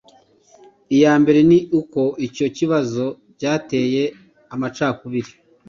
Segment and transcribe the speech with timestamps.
[0.95, 3.05] Iya mbere ni uko icyo kibazo
[3.39, 4.03] cyateye
[4.53, 5.31] amacakubiri